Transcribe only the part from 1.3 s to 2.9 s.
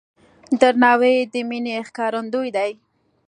د مینې ښکارندوی دی.